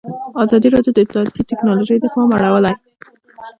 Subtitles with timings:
[0.43, 2.73] ازادي راډیو د اطلاعاتی تکنالوژي ته پام اړولی.